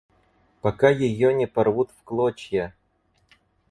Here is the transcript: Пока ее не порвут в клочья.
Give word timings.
Пока 0.61 0.89
ее 0.89 1.31
не 1.31 1.45
порвут 1.45 1.91
в 1.91 2.03
клочья. 2.03 2.73